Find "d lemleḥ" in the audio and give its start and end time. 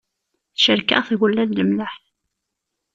1.49-1.93